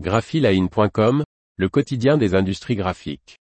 [0.00, 1.22] graphiline.com,
[1.56, 3.38] le quotidien des industries graphiques.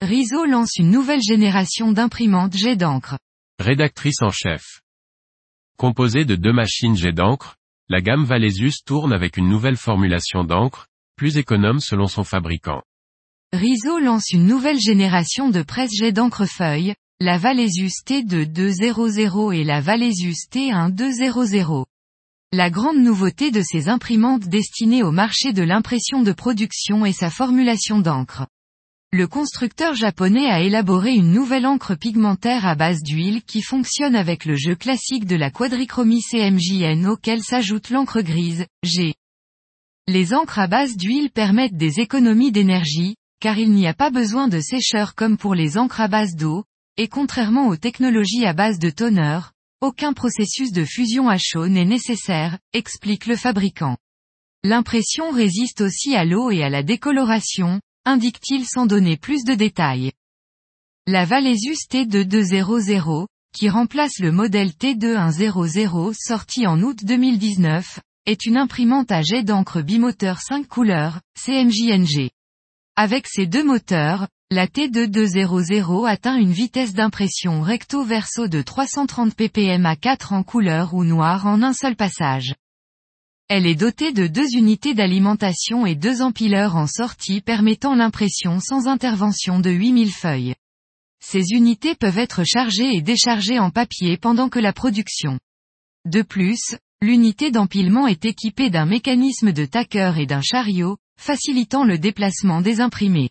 [0.00, 3.18] Riso lance une nouvelle génération d'imprimantes jet d'encre.
[3.58, 4.80] Rédactrice en chef.
[5.76, 7.56] Composée de deux machines jet d'encre,
[7.88, 10.86] la gamme Valesus tourne avec une nouvelle formulation d'encre,
[11.16, 12.82] plus économe selon son fabricant.
[13.54, 19.80] Riso lance une nouvelle génération de presse jet d'encre feuille, la Valesus T2200 et la
[19.80, 21.84] Valesus T1200.
[22.52, 27.30] La grande nouveauté de ces imprimantes destinées au marché de l'impression de production est sa
[27.30, 28.48] formulation d'encre.
[29.12, 34.46] Le constructeur japonais a élaboré une nouvelle encre pigmentaire à base d'huile qui fonctionne avec
[34.46, 39.14] le jeu classique de la quadrichromie CMJN auquel s'ajoute l'encre grise, G.
[40.08, 44.48] Les encres à base d'huile permettent des économies d'énergie, car il n'y a pas besoin
[44.48, 46.64] de sécheur comme pour les encres à base d'eau,
[46.96, 49.38] et contrairement aux technologies à base de toner,
[49.82, 53.98] aucun processus de fusion à chaud n'est nécessaire, explique le fabricant.
[54.62, 60.12] L'impression résiste aussi à l'eau et à la décoloration, indique-t-il sans donner plus de détails.
[61.06, 69.12] La Valesus T2200, qui remplace le modèle T2100 sorti en août 2019, est une imprimante
[69.12, 72.30] à jet d'encre bimoteur 5 couleurs, CMJNG.
[72.96, 79.96] Avec ces deux moteurs, la T2200 atteint une vitesse d'impression recto-verso de 330 ppm à
[79.96, 82.54] 4 en couleur ou noir en un seul passage.
[83.48, 88.86] Elle est dotée de deux unités d'alimentation et deux empileurs en sortie permettant l'impression sans
[88.86, 90.54] intervention de 8000 feuilles.
[91.18, 95.40] Ces unités peuvent être chargées et déchargées en papier pendant que la production.
[96.04, 101.98] De plus, l'unité d'empilement est équipée d'un mécanisme de tacker et d'un chariot, facilitant le
[101.98, 103.30] déplacement des imprimés.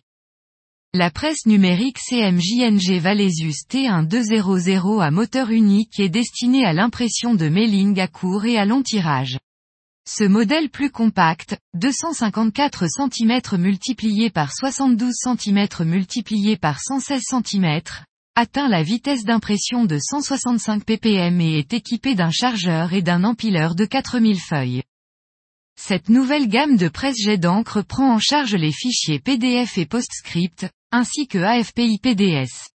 [0.96, 7.98] La presse numérique CMJNG Valesus T1200 à moteur unique est destinée à l'impression de mailing
[7.98, 9.38] à court et à long tirage.
[10.06, 17.80] Ce modèle plus compact, 254 cm multiplié par 72 cm multiplié par 116 cm,
[18.36, 23.74] atteint la vitesse d'impression de 165 ppm et est équipé d'un chargeur et d'un empileur
[23.74, 24.82] de 4000 feuilles.
[25.76, 30.68] Cette nouvelle gamme de presse jet d'encre prend en charge les fichiers PDF et PostScript,
[30.92, 32.70] ainsi que AFPI PDS.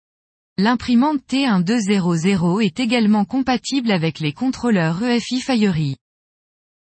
[0.59, 5.97] L'imprimante T1200 est également compatible avec les contrôleurs EFI Fiery.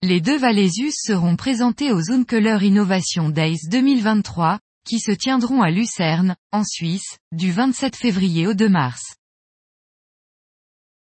[0.02, 4.60] Les deux Valesus seront présentés aux Unkeler Innovation Days 2023,
[4.90, 9.18] qui se tiendront à Lucerne, en Suisse, du 27 février au 2 mars.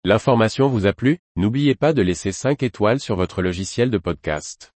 [0.04, 1.20] L'information vous a plu?
[1.36, 4.74] N'oubliez pas de laisser 5 étoiles sur votre logiciel de podcast.